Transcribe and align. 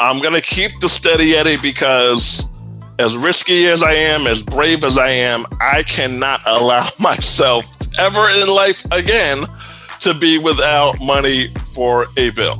I'm 0.00 0.20
gonna 0.20 0.40
keep 0.40 0.80
the 0.80 0.88
steady 0.88 1.34
Eddie 1.36 1.56
because 1.56 2.44
as 2.98 3.16
risky 3.16 3.66
as 3.66 3.82
I 3.82 3.92
am, 3.92 4.26
as 4.26 4.42
brave 4.42 4.84
as 4.84 4.98
I 4.98 5.08
am, 5.08 5.46
I 5.60 5.82
cannot 5.84 6.40
allow 6.46 6.86
myself 7.00 7.64
ever 7.98 8.24
in 8.40 8.48
life 8.48 8.84
again 8.90 9.44
to 10.00 10.14
be 10.14 10.38
without 10.38 11.00
money 11.00 11.52
for 11.74 12.06
a 12.16 12.30
bill. 12.30 12.56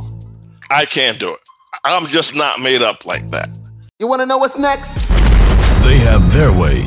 I 0.71 0.85
can't 0.85 1.19
do 1.19 1.35
it. 1.35 1.41
I'm 1.85 2.07
just 2.07 2.35
not 2.35 2.61
made 2.61 2.83
up 2.83 3.05
like 3.05 3.29
that. 3.31 3.49
You 3.99 4.09
want 4.09 4.23
to 4.23 4.27
know 4.27 4.39
what's 4.39 4.59
next? 4.59 5.09
They 5.85 5.99
have 5.99 6.33
their 6.33 6.53
way, 6.53 6.81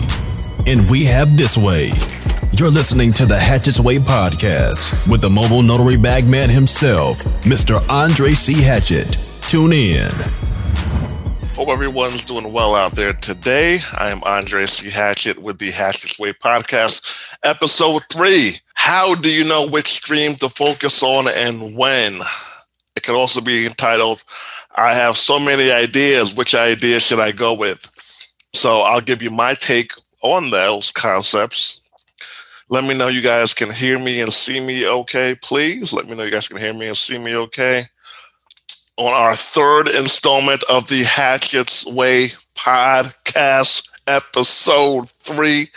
and 0.66 0.90
we 0.90 1.06
have 1.06 1.38
this 1.38 1.58
way. 1.58 1.90
You're 2.54 2.72
listening 2.72 3.14
to 3.14 3.26
the 3.26 3.38
Hatchett's 3.38 3.80
Way 3.80 3.98
podcast 3.98 5.10
with 5.10 5.22
the 5.22 5.30
mobile 5.30 5.62
notary 5.62 5.98
bagman 5.98 6.50
himself, 6.50 7.20
Mr. 7.44 7.88
Andre 7.90 8.32
C. 8.32 8.54
Hatchett. 8.54 9.27
Tune 9.48 9.72
in. 9.72 10.12
Hope 11.56 11.70
everyone's 11.70 12.26
doing 12.26 12.52
well 12.52 12.76
out 12.76 12.92
there 12.92 13.14
today. 13.14 13.80
I 13.98 14.10
am 14.10 14.22
Andre 14.26 14.66
C. 14.66 14.90
Hatchett 14.90 15.40
with 15.40 15.58
the 15.58 15.72
Hatchett's 15.72 16.20
Way 16.20 16.34
podcast, 16.34 17.32
episode 17.44 18.02
three. 18.12 18.56
How 18.74 19.16
do 19.16 19.30
you 19.30 19.46
know 19.46 19.66
which 19.66 19.88
stream 19.88 20.36
to 20.36 20.50
focus 20.50 21.02
on 21.02 21.30
and 21.30 21.78
when? 21.78 22.20
It 22.98 23.04
could 23.04 23.16
also 23.16 23.40
be 23.40 23.66
entitled, 23.66 24.22
I 24.76 24.94
have 24.94 25.16
so 25.16 25.40
many 25.40 25.72
ideas. 25.72 26.36
Which 26.36 26.54
idea 26.54 27.00
should 27.00 27.22
I 27.22 27.32
go 27.32 27.54
with? 27.54 27.90
So 28.54 28.82
I'll 28.82 29.00
give 29.00 29.22
you 29.22 29.32
my 29.32 29.54
take 29.54 29.94
on 30.24 30.50
those 30.50 30.92
concepts 30.92 31.88
let 32.70 32.84
me 32.84 32.94
know 32.94 33.08
you 33.08 33.22
guys 33.22 33.54
can 33.54 33.72
hear 33.72 33.98
me 33.98 34.20
and 34.20 34.34
see 34.34 34.60
me 34.60 34.86
okay, 34.86 35.36
please. 35.36 35.94
Let 35.94 36.06
me 36.06 36.16
know 36.16 36.24
you 36.24 36.32
guys 36.32 36.50
can 36.50 36.58
hear 36.58 36.74
me 36.74 36.88
and 36.88 36.98
see 36.98 37.18
me 37.18 37.34
okay. 37.34 37.86
On 38.98 39.14
our 39.14 39.36
third 39.36 39.88
installment 39.90 40.64
of 40.64 40.88
the 40.88 41.04
Hatchett's 41.04 41.86
Way 41.86 42.30
podcast, 42.56 43.88
episode 44.08 45.08
three, 45.10 45.68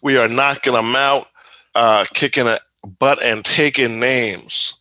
we 0.00 0.16
are 0.16 0.28
knocking 0.28 0.74
them 0.74 0.94
out, 0.94 1.26
uh, 1.74 2.04
kicking 2.14 2.46
a 2.46 2.60
butt 3.00 3.20
and 3.20 3.44
taking 3.44 3.98
names. 3.98 4.80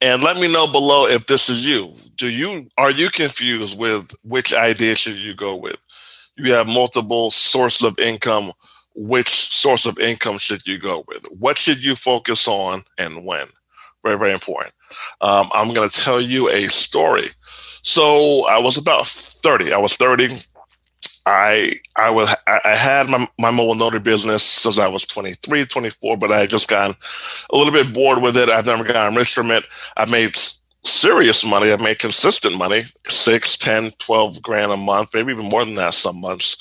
And 0.00 0.22
let 0.22 0.36
me 0.36 0.52
know 0.52 0.70
below 0.70 1.06
if 1.06 1.26
this 1.26 1.48
is 1.48 1.66
you. 1.66 1.94
Do 2.14 2.30
you 2.30 2.68
are 2.78 2.92
you 2.92 3.10
confused 3.10 3.78
with 3.78 4.14
which 4.22 4.54
idea 4.54 4.94
should 4.94 5.20
you 5.20 5.34
go 5.34 5.56
with? 5.56 5.78
You 6.36 6.52
have 6.52 6.68
multiple 6.68 7.32
sources 7.32 7.82
of 7.82 7.98
income 7.98 8.52
which 8.94 9.28
source 9.28 9.84
of 9.84 9.98
income 9.98 10.38
should 10.38 10.64
you 10.64 10.78
go 10.78 11.04
with? 11.08 11.26
What 11.38 11.58
should 11.58 11.82
you 11.82 11.96
focus 11.96 12.46
on 12.46 12.84
and 12.98 13.24
when? 13.24 13.48
Very, 14.04 14.16
very 14.16 14.32
important. 14.32 14.74
Um, 15.20 15.50
I'm 15.52 15.72
going 15.72 15.88
to 15.88 16.00
tell 16.00 16.20
you 16.20 16.48
a 16.50 16.68
story. 16.68 17.30
So 17.82 18.46
I 18.48 18.58
was 18.58 18.76
about 18.76 19.06
30. 19.06 19.72
I 19.72 19.78
was 19.78 19.96
30. 19.96 20.28
I 21.26 21.78
I 21.96 22.10
was 22.10 22.34
I 22.46 22.74
had 22.74 23.08
my, 23.08 23.28
my 23.38 23.50
mobile 23.50 23.74
notary 23.74 24.00
business 24.00 24.42
since 24.42 24.78
I 24.78 24.88
was 24.88 25.06
23, 25.06 25.66
24, 25.66 26.16
but 26.16 26.32
I 26.32 26.38
had 26.38 26.50
just 26.50 26.68
gotten 26.68 26.96
a 27.50 27.56
little 27.56 27.72
bit 27.72 27.92
bored 27.92 28.22
with 28.22 28.36
it. 28.36 28.48
I've 28.48 28.66
never 28.66 28.84
gotten 28.84 29.14
rich 29.14 29.34
from 29.34 29.50
it. 29.50 29.64
I 29.96 30.10
made 30.10 30.34
serious 30.82 31.44
money. 31.44 31.72
I 31.72 31.76
made 31.76 31.98
consistent 31.98 32.56
money, 32.56 32.82
six, 33.08 33.56
10, 33.58 33.92
12 33.98 34.42
grand 34.42 34.72
a 34.72 34.76
month, 34.76 35.14
maybe 35.14 35.32
even 35.32 35.48
more 35.48 35.64
than 35.64 35.74
that 35.74 35.94
some 35.94 36.20
months. 36.20 36.56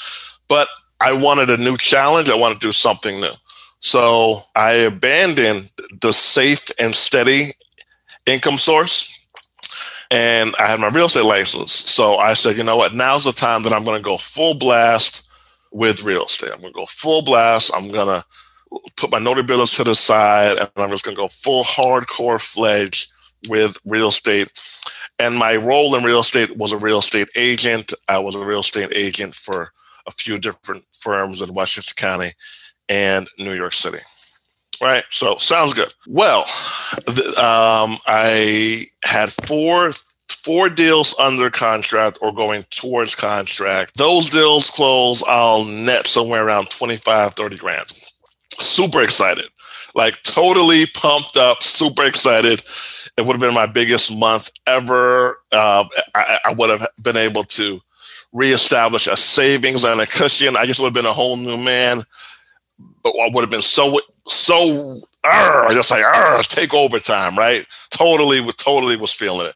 But 0.48 0.68
I 1.00 1.14
wanted 1.14 1.50
a 1.50 1.58
new 1.58 1.78
challenge. 1.78 2.30
I 2.30 2.36
wanted 2.36 2.60
to 2.62 2.68
do 2.68 2.72
something 2.72 3.22
new. 3.22 3.32
So 3.80 4.42
I 4.56 4.72
abandoned 4.72 5.72
the 6.02 6.12
safe 6.12 6.70
and 6.80 6.94
steady 6.94 7.52
income 8.30 8.58
source. 8.58 9.28
And 10.12 10.56
I 10.60 10.66
had 10.66 10.80
my 10.80 10.88
real 10.88 11.06
estate 11.06 11.26
license. 11.26 11.72
So 11.72 12.18
I 12.18 12.34
said, 12.34 12.58
you 12.58 12.64
know 12.64 12.78
what? 12.78 12.96
Now's 12.96 13.26
the 13.26 13.32
time 13.32 13.62
that 13.64 13.74
I'm 13.74 13.84
going 13.84 13.98
to 13.98 14.04
go 14.04 14.18
full 14.18 14.56
blast 14.56 15.30
with 15.72 16.04
real 16.04 16.26
estate. 16.26 16.52
I'm 16.52 16.62
going 16.62 16.74
to 16.74 16.80
go 16.80 16.86
full 16.88 17.22
blast. 17.22 17.72
I'm 17.76 17.90
going 17.90 18.08
to 18.08 18.26
put 18.98 19.12
my 19.12 19.20
notary 19.20 19.44
business 19.44 19.76
to 19.78 19.84
the 19.84 19.96
side 19.96 20.58
and 20.58 20.70
I'm 20.78 20.90
just 20.90 21.06
going 21.06 21.16
to 21.16 21.22
go 21.22 21.28
full 21.28 21.64
hardcore 21.64 22.42
fledged 22.42 23.12
with 23.48 23.78
real 23.86 24.10
estate. 24.10 24.52
And 25.20 25.36
my 25.36 25.56
role 25.56 25.96
in 25.96 26.04
real 26.04 26.22
estate 26.22 26.56
was 26.58 26.72
a 26.72 26.78
real 26.78 27.00
estate 27.00 27.30
agent. 27.36 27.94
I 28.08 28.20
was 28.20 28.36
a 28.36 28.46
real 28.46 28.62
estate 28.62 28.92
agent 28.96 29.36
for 29.36 29.72
a 30.08 30.12
few 30.12 30.40
different 30.40 30.86
firms 30.92 31.42
in 31.42 31.54
Westchester 31.54 31.94
County 31.96 32.32
and 32.88 33.28
New 33.38 33.54
York 33.54 33.74
City. 33.74 34.00
Right. 34.82 35.04
So 35.10 35.36
sounds 35.36 35.74
good. 35.74 35.94
Well, 36.08 36.42
um, 37.38 37.98
I 38.08 38.88
had 39.04 39.30
four 39.30 39.92
four 40.30 40.70
deals 40.70 41.14
under 41.20 41.50
contract 41.50 42.18
or 42.22 42.34
going 42.34 42.64
towards 42.70 43.16
contract. 43.16 43.98
Those 43.98 44.30
deals 44.30 44.70
close, 44.70 45.24
I'll 45.28 45.66
net 45.66 46.08
somewhere 46.08 46.48
around 46.48 46.70
25, 46.70 47.34
30 47.34 47.58
grand. 47.58 48.00
Super 48.58 49.02
excited. 49.02 49.46
Like 49.96 50.22
totally 50.24 50.86
pumped 50.86 51.36
up, 51.36 51.62
super 51.62 52.06
excited. 52.06 52.62
It 53.18 53.26
would 53.26 53.34
have 53.34 53.42
been 53.42 53.54
my 53.54 53.66
biggest 53.66 54.16
month 54.16 54.52
ever. 54.66 55.42
Uh, 55.52 55.86
I, 56.16 56.40
I 56.46 56.54
would 56.54 56.70
have 56.70 56.88
been 57.04 57.18
able 57.18 57.44
to 57.44 57.82
reestablish 58.32 59.08
a 59.08 59.18
savings 59.18 59.84
and 59.84 60.00
a 60.00 60.06
cushion. 60.06 60.56
I 60.56 60.66
just 60.66 60.80
would 60.80 60.88
have 60.88 60.94
been 60.94 61.06
a 61.06 61.14
whole 61.14 61.38
new 61.38 61.58
man. 61.58 62.04
But 63.04 63.14
I 63.22 63.30
would 63.34 63.42
have 63.42 63.50
been 63.50 63.62
so 63.62 64.00
so 64.26 65.00
I 65.24 65.70
just 65.74 65.92
like 65.92 66.48
take 66.48 66.74
over 66.74 67.00
time, 67.00 67.38
right? 67.38 67.66
Totally 67.92 68.42
was 68.42 68.56
totally 68.56 68.96
was 68.96 69.14
feeling 69.14 69.48
it. 69.48 69.56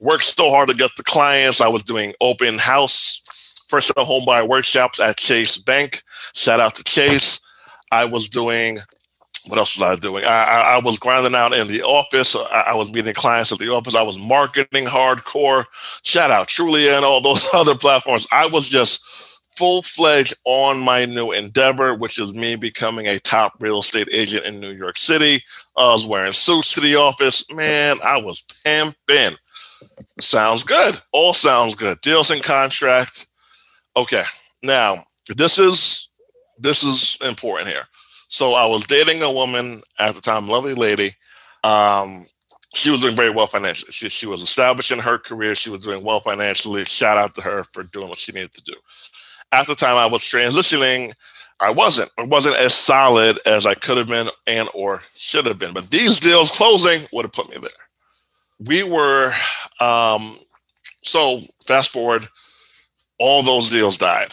Worked 0.00 0.24
so 0.24 0.50
hard 0.50 0.68
to 0.68 0.74
get 0.74 0.90
the 0.96 1.04
clients. 1.04 1.60
I 1.60 1.68
was 1.68 1.82
doing 1.82 2.12
open 2.20 2.58
house 2.58 3.22
first 3.68 3.90
of 3.92 4.06
home 4.06 4.24
buyer 4.24 4.46
workshops 4.46 5.00
at 5.00 5.16
Chase 5.16 5.56
Bank. 5.58 6.02
Shout 6.34 6.60
out 6.60 6.74
to 6.74 6.84
Chase. 6.84 7.40
I 7.90 8.04
was 8.04 8.28
doing 8.28 8.78
what 9.46 9.58
else 9.58 9.76
was 9.76 9.82
I 9.82 10.00
doing? 10.00 10.24
I, 10.24 10.44
I, 10.44 10.60
I 10.74 10.78
was 10.78 10.98
grinding 10.98 11.34
out 11.34 11.52
in 11.52 11.66
the 11.66 11.82
office. 11.82 12.36
I, 12.36 12.66
I, 12.68 12.74
was 12.74 12.92
meeting 12.92 13.12
clients 13.12 13.50
at 13.50 13.58
the 13.58 13.72
office. 13.72 13.96
I 13.96 14.02
was 14.02 14.18
marketing 14.18 14.84
hardcore. 14.84 15.64
Shout 16.02 16.30
out 16.30 16.46
Trulia 16.46 16.96
and 16.96 17.04
all 17.04 17.20
those 17.20 17.48
other 17.52 17.74
platforms. 17.74 18.26
I 18.30 18.46
was 18.46 18.68
just 18.68 19.04
full 19.56 19.82
fledged 19.82 20.34
on 20.44 20.78
my 20.80 21.04
new 21.04 21.32
endeavor, 21.32 21.94
which 21.94 22.18
is 22.18 22.34
me 22.34 22.56
becoming 22.56 23.06
a 23.08 23.18
top 23.18 23.54
real 23.60 23.80
estate 23.80 24.08
agent 24.12 24.44
in 24.44 24.60
New 24.60 24.72
York 24.72 24.96
City. 24.96 25.42
I 25.76 25.92
was 25.92 26.06
wearing 26.06 26.32
suits 26.32 26.74
to 26.74 26.80
the 26.80 26.96
office. 26.96 27.50
Man, 27.52 27.98
I 28.02 28.18
was 28.18 28.44
pimping. 28.64 29.36
Sounds 30.20 30.64
good. 30.64 30.98
All 31.12 31.34
sounds 31.34 31.74
good. 31.74 32.00
Deals 32.00 32.30
in 32.30 32.40
contract. 32.40 33.28
Okay. 33.96 34.24
Now, 34.62 35.04
this 35.36 35.58
is 35.58 36.08
this 36.58 36.82
is 36.82 37.18
important 37.20 37.68
here 37.68 37.86
so 38.32 38.54
I 38.54 38.64
was 38.64 38.86
dating 38.86 39.22
a 39.22 39.30
woman 39.30 39.82
at 39.98 40.14
the 40.14 40.22
time, 40.22 40.48
lovely 40.48 40.72
lady. 40.72 41.12
Um, 41.64 42.24
she 42.74 42.88
was 42.88 43.02
doing 43.02 43.14
very 43.14 43.28
well 43.28 43.46
financially. 43.46 43.92
She, 43.92 44.08
she 44.08 44.26
was 44.26 44.40
establishing 44.40 45.00
her 45.00 45.18
career. 45.18 45.54
She 45.54 45.68
was 45.68 45.80
doing 45.80 46.02
well 46.02 46.18
financially. 46.18 46.82
Shout 46.86 47.18
out 47.18 47.34
to 47.34 47.42
her 47.42 47.62
for 47.62 47.82
doing 47.82 48.08
what 48.08 48.16
she 48.16 48.32
needed 48.32 48.54
to 48.54 48.64
do. 48.64 48.72
At 49.52 49.66
the 49.66 49.74
time 49.74 49.96
I 49.96 50.06
was 50.06 50.22
transitioning, 50.22 51.12
I 51.60 51.70
wasn't. 51.70 52.10
I 52.18 52.24
wasn't 52.24 52.56
as 52.56 52.74
solid 52.74 53.38
as 53.46 53.66
I 53.66 53.74
could 53.74 53.96
have 53.98 54.08
been 54.08 54.28
and 54.46 54.68
or 54.74 55.02
should 55.14 55.46
have 55.46 55.58
been. 55.58 55.72
But 55.72 55.90
these 55.90 56.18
deals 56.18 56.50
closing 56.50 57.06
would 57.12 57.24
have 57.24 57.32
put 57.32 57.50
me 57.50 57.58
there. 57.58 57.70
We 58.58 58.82
were 58.82 59.32
um, 59.78 60.38
so 61.04 61.42
fast 61.64 61.92
forward, 61.92 62.28
all 63.18 63.42
those 63.42 63.70
deals 63.70 63.98
died. 63.98 64.32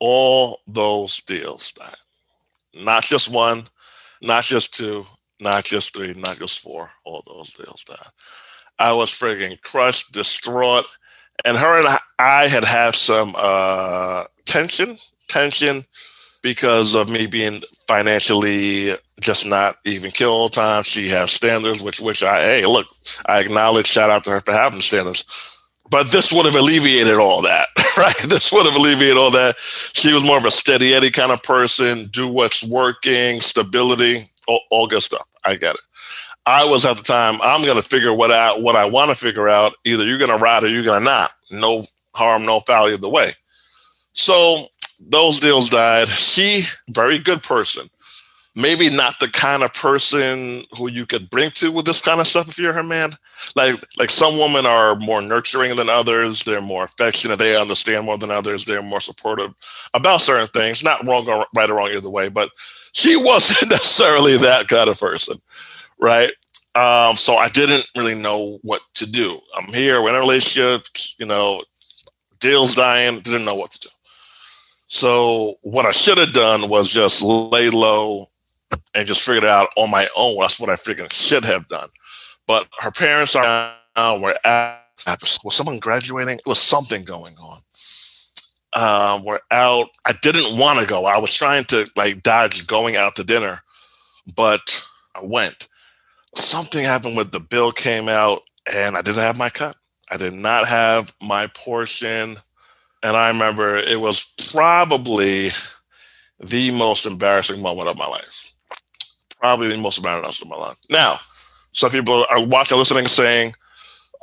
All 0.00 0.60
those 0.66 1.22
deals 1.22 1.72
died. 1.72 1.94
Not 2.74 3.04
just 3.04 3.32
one, 3.32 3.64
not 4.20 4.44
just 4.44 4.74
two, 4.74 5.06
not 5.40 5.64
just 5.64 5.94
three, 5.94 6.14
not 6.14 6.38
just 6.38 6.60
four. 6.60 6.90
All 7.04 7.22
those 7.26 7.52
deals 7.54 7.84
died. 7.84 7.96
I 8.78 8.92
was 8.92 9.10
frigging 9.10 9.60
crushed, 9.62 10.12
distraught, 10.12 10.84
and 11.44 11.56
her 11.56 11.78
and 11.78 11.98
I 12.18 12.48
had 12.48 12.64
had 12.64 12.94
some 12.94 13.34
uh, 13.38 14.24
tension, 14.44 14.98
tension 15.28 15.84
because 16.42 16.94
of 16.94 17.10
me 17.10 17.26
being 17.26 17.62
financially 17.86 18.94
just 19.20 19.46
not 19.46 19.76
even 19.84 20.10
kill 20.10 20.30
all 20.30 20.48
time. 20.48 20.82
She 20.82 21.08
has 21.08 21.30
standards, 21.32 21.82
which 21.82 22.00
which 22.00 22.22
I 22.22 22.40
hey 22.42 22.66
look, 22.66 22.86
I 23.26 23.40
acknowledge. 23.40 23.86
Shout 23.86 24.10
out 24.10 24.24
to 24.24 24.30
her 24.30 24.40
for 24.40 24.52
having 24.52 24.80
standards 24.80 25.24
but 25.90 26.10
this 26.10 26.32
would 26.32 26.46
have 26.46 26.54
alleviated 26.54 27.16
all 27.16 27.42
that, 27.42 27.68
right? 27.96 28.16
This 28.28 28.52
would 28.52 28.66
have 28.66 28.76
alleviated 28.76 29.16
all 29.16 29.30
that. 29.32 29.56
She 29.58 30.12
was 30.12 30.24
more 30.24 30.38
of 30.38 30.44
a 30.44 30.50
steady 30.50 30.94
Eddie 30.94 31.10
kind 31.10 31.32
of 31.32 31.42
person, 31.42 32.06
do 32.12 32.28
what's 32.28 32.64
working, 32.64 33.40
stability, 33.40 34.30
all, 34.46 34.60
all 34.70 34.86
good 34.86 35.02
stuff. 35.02 35.26
I 35.44 35.56
get 35.56 35.74
it. 35.74 35.80
I 36.48 36.64
was 36.64 36.86
at 36.86 36.96
the 36.96 37.02
time, 37.02 37.38
I'm 37.42 37.62
going 37.62 37.76
to 37.76 37.82
figure 37.82 38.14
what 38.14 38.32
out, 38.32 38.62
what 38.62 38.74
I 38.74 38.88
want 38.88 39.10
to 39.10 39.14
figure 39.14 39.50
out. 39.50 39.74
Either 39.84 40.06
you're 40.06 40.16
going 40.16 40.30
to 40.30 40.38
ride 40.38 40.64
or 40.64 40.68
you're 40.68 40.82
going 40.82 41.00
to 41.00 41.04
not. 41.04 41.30
No 41.50 41.84
harm, 42.14 42.46
no 42.46 42.60
foul 42.60 42.88
either 42.88 43.06
way. 43.06 43.32
So 44.14 44.68
those 45.10 45.40
deals 45.40 45.68
died. 45.68 46.08
She, 46.08 46.62
very 46.88 47.18
good 47.18 47.42
person, 47.42 47.90
maybe 48.54 48.88
not 48.88 49.20
the 49.20 49.28
kind 49.28 49.62
of 49.62 49.74
person 49.74 50.64
who 50.74 50.88
you 50.88 51.04
could 51.04 51.28
bring 51.28 51.50
to 51.50 51.70
with 51.70 51.84
this 51.84 52.00
kind 52.00 52.18
of 52.18 52.26
stuff 52.26 52.48
if 52.48 52.58
you're 52.58 52.72
her 52.72 52.82
man. 52.82 53.10
Like 53.54 53.74
like 53.98 54.08
some 54.08 54.38
women 54.38 54.64
are 54.64 54.96
more 54.96 55.20
nurturing 55.20 55.76
than 55.76 55.90
others. 55.90 56.44
They're 56.44 56.62
more 56.62 56.84
affectionate. 56.84 57.38
They 57.38 57.56
understand 57.56 58.06
more 58.06 58.16
than 58.16 58.30
others. 58.30 58.64
They're 58.64 58.82
more 58.82 59.02
supportive 59.02 59.54
about 59.92 60.22
certain 60.22 60.48
things. 60.48 60.82
Not 60.82 61.06
wrong 61.06 61.28
or 61.28 61.46
right 61.54 61.68
or 61.68 61.74
wrong 61.74 61.90
either 61.90 62.08
way, 62.08 62.30
but 62.30 62.50
she 62.92 63.16
wasn't 63.22 63.70
necessarily 63.70 64.38
that 64.38 64.68
kind 64.68 64.88
of 64.88 64.98
person, 64.98 65.40
right? 66.00 66.32
Um, 66.74 67.16
so 67.16 67.36
I 67.36 67.48
didn't 67.48 67.88
really 67.96 68.14
know 68.14 68.58
what 68.62 68.82
to 68.94 69.10
do. 69.10 69.40
I'm 69.56 69.72
here, 69.72 70.02
we're 70.02 70.10
in 70.10 70.14
a 70.14 70.20
relationship, 70.20 70.82
you 71.18 71.26
know, 71.26 71.64
deal's 72.40 72.74
dying, 72.74 73.20
didn't 73.20 73.44
know 73.44 73.54
what 73.54 73.72
to 73.72 73.80
do. 73.80 73.88
So 74.86 75.58
what 75.62 75.86
I 75.86 75.90
should 75.90 76.18
have 76.18 76.32
done 76.32 76.68
was 76.68 76.92
just 76.92 77.22
lay 77.22 77.68
low, 77.70 78.26
and 78.94 79.06
just 79.06 79.22
figured 79.22 79.44
it 79.44 79.50
out 79.50 79.68
on 79.76 79.90
my 79.90 80.08
own. 80.16 80.36
That's 80.40 80.58
what 80.58 80.70
I 80.70 80.74
freaking 80.74 81.12
should 81.12 81.44
have 81.44 81.68
done. 81.68 81.88
But 82.46 82.66
her 82.80 82.90
parents 82.90 83.36
are 83.36 83.74
now, 83.96 84.18
we're 84.18 84.36
at, 84.44 84.82
was 85.44 85.54
someone 85.54 85.78
graduating? 85.78 86.38
It 86.38 86.46
was 86.46 86.58
something 86.58 87.04
going 87.04 87.36
on. 87.36 87.60
Um, 88.74 89.24
we're 89.24 89.40
out. 89.50 89.88
I 90.04 90.12
didn't 90.22 90.58
want 90.58 90.80
to 90.80 90.86
go. 90.86 91.06
I 91.06 91.18
was 91.18 91.34
trying 91.34 91.64
to 91.66 91.88
like 91.96 92.22
dodge 92.22 92.66
going 92.66 92.96
out 92.96 93.16
to 93.16 93.24
dinner, 93.24 93.62
but 94.34 94.86
I 95.14 95.20
went. 95.22 95.68
Something 96.34 96.84
happened 96.84 97.16
with 97.16 97.32
the 97.32 97.40
bill 97.40 97.72
came 97.72 98.08
out 98.08 98.42
and 98.72 98.96
I 98.96 99.02
didn't 99.02 99.22
have 99.22 99.38
my 99.38 99.50
cut. 99.50 99.76
I 100.10 100.16
did 100.16 100.34
not 100.34 100.66
have 100.68 101.12
my 101.20 101.46
portion. 101.48 102.36
And 103.02 103.16
I 103.16 103.28
remember 103.28 103.76
it 103.76 104.00
was 104.00 104.32
probably 104.50 105.50
the 106.40 106.70
most 106.72 107.06
embarrassing 107.06 107.62
moment 107.62 107.88
of 107.88 107.96
my 107.96 108.06
life 108.06 108.52
probably 109.38 109.68
the 109.68 109.78
most 109.78 109.98
embarrassing 109.98 110.48
moment 110.48 110.62
of 110.62 110.66
my 110.66 110.68
life. 110.68 110.78
Now, 110.90 111.20
some 111.72 111.90
people 111.90 112.26
are 112.30 112.44
watching, 112.44 112.78
listening, 112.78 113.06
saying, 113.06 113.54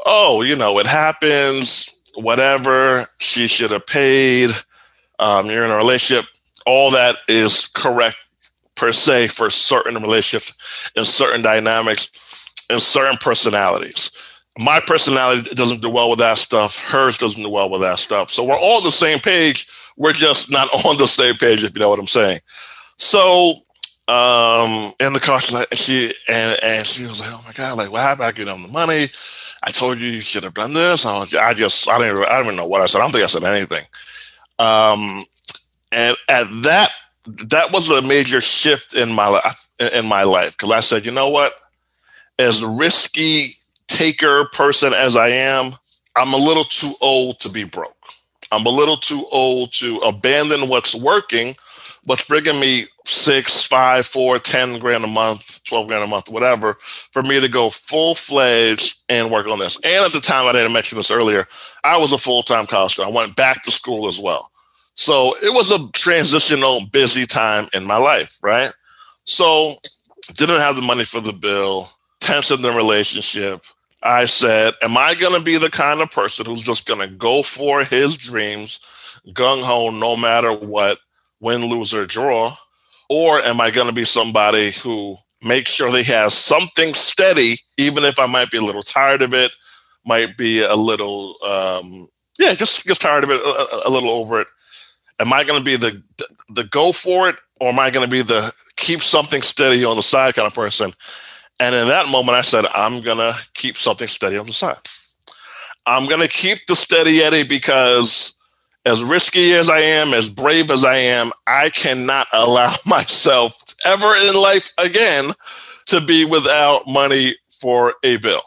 "Oh, 0.05 0.41
you 0.41 0.55
know, 0.55 0.79
it 0.79 0.87
happens. 0.87 1.89
Whatever. 2.15 3.07
She 3.19 3.47
should 3.47 3.71
have 3.71 3.85
paid. 3.87 4.51
Um, 5.19 5.49
you're 5.49 5.65
in 5.65 5.71
a 5.71 5.77
relationship. 5.77 6.25
All 6.65 6.91
that 6.91 7.17
is 7.27 7.67
correct 7.67 8.24
per 8.75 8.91
se 8.91 9.29
for 9.29 9.49
certain 9.49 9.95
relationships 10.01 10.55
and 10.95 11.05
certain 11.05 11.41
dynamics 11.41 12.47
and 12.69 12.81
certain 12.81 13.17
personalities." 13.17 14.11
My 14.57 14.79
personality 14.79 15.53
doesn't 15.53 15.81
do 15.81 15.89
well 15.89 16.09
with 16.09 16.19
that 16.19 16.37
stuff. 16.37 16.79
Hers 16.79 17.17
doesn't 17.17 17.43
do 17.43 17.49
well 17.49 17.69
with 17.69 17.81
that 17.81 17.99
stuff. 17.99 18.29
So 18.29 18.43
we're 18.43 18.57
all 18.57 18.81
the 18.81 18.91
same 18.91 19.19
page. 19.19 19.69
We're 19.97 20.13
just 20.13 20.49
not 20.49 20.69
on 20.85 20.97
the 20.97 21.07
same 21.07 21.35
page, 21.35 21.63
if 21.63 21.75
you 21.75 21.81
know 21.81 21.89
what 21.89 21.99
I'm 21.99 22.07
saying. 22.07 22.39
So 22.97 23.65
um 24.07 24.93
in 24.99 25.13
the 25.13 25.19
car 25.19 25.41
she, 25.41 25.55
like, 25.55 25.67
and 26.29 26.59
and 26.61 26.85
she 26.85 27.07
was 27.07 27.19
like 27.19 27.31
oh 27.31 27.41
my 27.43 27.51
god 27.53 27.75
like 27.75 27.91
what 27.91 28.01
happened 28.01 28.27
i 28.27 28.31
give 28.31 28.45
them 28.45 28.61
the 28.61 28.67
money 28.67 29.07
i 29.63 29.71
told 29.71 29.97
you 29.97 30.07
you 30.07 30.21
should 30.21 30.43
have 30.43 30.53
done 30.53 30.73
this 30.73 31.07
I, 31.07 31.17
was, 31.17 31.33
I 31.33 31.55
just 31.55 31.89
i 31.89 31.97
didn't 31.97 32.19
i 32.19 32.33
don't 32.33 32.45
even 32.45 32.55
know 32.55 32.67
what 32.67 32.81
i 32.81 32.85
said 32.85 32.99
i 32.99 33.01
don't 33.01 33.11
think 33.11 33.23
i 33.23 33.27
said 33.27 33.43
anything 33.43 33.83
um 34.59 35.25
and 35.91 36.15
at 36.29 36.45
that 36.61 36.91
that 37.25 37.71
was 37.71 37.89
a 37.89 38.01
major 38.01 38.41
shift 38.41 38.93
in 38.93 39.11
my 39.11 39.27
life 39.27 39.67
in 39.79 40.05
my 40.05 40.23
life 40.23 40.57
because 40.57 40.71
i 40.71 40.79
said 40.79 41.05
you 41.05 41.11
know 41.11 41.29
what 41.29 41.53
as 42.39 42.61
a 42.61 42.67
risky 42.67 43.51
taker 43.87 44.45
person 44.53 44.93
as 44.93 45.15
i 45.15 45.27
am 45.27 45.73
i'm 46.15 46.33
a 46.33 46.37
little 46.37 46.63
too 46.63 46.93
old 47.01 47.39
to 47.39 47.49
be 47.49 47.63
broke 47.63 47.93
i'm 48.51 48.65
a 48.65 48.69
little 48.69 48.97
too 48.97 49.25
old 49.31 49.71
to 49.71 49.97
abandon 49.99 50.67
what's 50.69 50.95
working 50.95 51.55
what's 52.05 52.27
bringing 52.27 52.59
me 52.59 52.87
six, 53.05 53.65
five, 53.65 54.05
four, 54.05 54.39
ten 54.39 54.79
grand 54.79 55.03
a 55.03 55.07
month, 55.07 55.63
twelve 55.65 55.87
grand 55.87 56.03
a 56.03 56.07
month, 56.07 56.29
whatever, 56.29 56.77
for 57.11 57.21
me 57.23 57.39
to 57.39 57.47
go 57.47 57.69
full 57.69 58.15
fledged 58.15 58.99
and 59.09 59.31
work 59.31 59.47
on 59.47 59.59
this. 59.59 59.79
And 59.83 60.05
at 60.05 60.11
the 60.11 60.21
time, 60.21 60.47
I 60.47 60.51
didn't 60.53 60.73
mention 60.73 60.97
this 60.97 61.11
earlier, 61.11 61.47
I 61.83 61.97
was 61.97 62.13
a 62.13 62.17
full 62.17 62.43
time 62.43 62.67
college 62.67 62.93
student. 62.93 63.13
I 63.13 63.17
went 63.17 63.35
back 63.35 63.63
to 63.63 63.71
school 63.71 64.07
as 64.07 64.19
well. 64.19 64.51
So 64.95 65.35
it 65.43 65.53
was 65.53 65.71
a 65.71 65.89
transitional, 65.91 66.85
busy 66.87 67.25
time 67.25 67.67
in 67.73 67.85
my 67.85 67.97
life, 67.97 68.39
right? 68.41 68.71
So 69.25 69.75
didn't 70.33 70.61
have 70.61 70.75
the 70.75 70.81
money 70.81 71.05
for 71.05 71.19
the 71.19 71.33
bill, 71.33 71.89
tense 72.21 72.49
in 72.51 72.61
the 72.61 72.71
relationship. 72.71 73.61
I 74.01 74.25
said, 74.25 74.73
Am 74.81 74.97
I 74.97 75.15
going 75.15 75.37
to 75.37 75.43
be 75.43 75.57
the 75.57 75.69
kind 75.69 76.01
of 76.01 76.11
person 76.11 76.45
who's 76.45 76.63
just 76.63 76.87
going 76.87 77.01
to 77.01 77.13
go 77.13 77.43
for 77.43 77.83
his 77.83 78.17
dreams, 78.17 78.79
gung 79.29 79.63
ho, 79.63 79.89
no 79.89 80.15
matter 80.15 80.53
what, 80.53 80.99
win, 81.39 81.65
lose, 81.65 81.93
or 81.93 82.05
draw? 82.05 82.53
Or 83.09 83.39
am 83.39 83.59
I 83.61 83.71
going 83.71 83.87
to 83.87 83.93
be 83.93 84.05
somebody 84.05 84.71
who 84.71 85.17
makes 85.43 85.71
sure 85.71 85.91
they 85.91 86.03
have 86.03 86.31
something 86.33 86.93
steady, 86.93 87.57
even 87.77 88.03
if 88.03 88.17
I 88.17 88.25
might 88.25 88.49
be 88.49 88.57
a 88.57 88.63
little 88.63 88.81
tired 88.81 89.21
of 89.21 89.33
it, 89.33 89.51
might 90.05 90.37
be 90.37 90.61
a 90.63 90.75
little, 90.75 91.35
um, 91.43 92.07
yeah, 92.39 92.53
just 92.53 92.85
just 92.85 93.01
tired 93.01 93.23
of 93.23 93.31
it, 93.31 93.41
a, 93.41 93.87
a 93.87 93.89
little 93.89 94.09
over 94.09 94.41
it. 94.41 94.47
Am 95.19 95.31
I 95.31 95.43
going 95.43 95.59
to 95.59 95.63
be 95.65 95.77
the, 95.77 96.01
the 96.49 96.65
go 96.65 96.91
for 96.91 97.29
it, 97.29 97.35
or 97.59 97.69
am 97.69 97.79
I 97.79 97.89
going 97.89 98.05
to 98.05 98.11
be 98.11 98.21
the 98.21 98.53
keep 98.75 99.01
something 99.01 99.41
steady 99.41 99.85
on 99.85 99.95
the 99.95 100.03
side 100.03 100.35
kind 100.35 100.47
of 100.47 100.53
person? 100.53 100.91
And 101.59 101.73
in 101.73 101.87
that 101.87 102.09
moment, 102.09 102.37
I 102.37 102.41
said, 102.41 102.65
I'm 102.73 103.01
going 103.01 103.17
to 103.17 103.33
keep 103.53 103.77
something 103.77 104.07
steady 104.07 104.37
on 104.37 104.45
the 104.45 104.53
side. 104.53 104.77
I'm 105.85 106.07
going 106.07 106.21
to 106.21 106.27
keep 106.27 106.65
the 106.67 106.75
steady 106.75 107.21
Eddie 107.21 107.43
because 107.43 108.35
as 108.85 109.03
risky 109.03 109.53
as 109.53 109.69
I 109.69 109.79
am, 109.79 110.13
as 110.13 110.29
brave 110.29 110.69
as 110.69 110.83
I 110.83 110.97
am, 110.97 111.31
I 111.47 111.69
cannot 111.69 112.27
allow 112.33 112.73
myself 112.85 113.61
ever 113.85 114.11
in 114.27 114.35
life 114.35 114.71
again 114.77 115.31
to 115.87 116.01
be 116.01 116.25
without 116.25 116.87
money 116.87 117.35
for 117.49 117.93
a 118.03 118.17
bill. 118.17 118.41